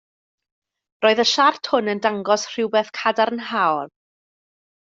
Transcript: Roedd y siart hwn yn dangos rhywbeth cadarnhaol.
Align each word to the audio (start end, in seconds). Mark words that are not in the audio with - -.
Roedd 1.05 1.21
y 1.23 1.25
siart 1.31 1.69
hwn 1.73 1.93
yn 1.93 2.01
dangos 2.07 2.47
rhywbeth 2.55 2.91
cadarnhaol. 3.01 3.95